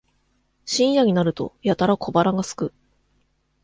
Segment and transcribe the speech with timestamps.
[0.65, 2.73] 深夜になるとやたら小腹がすく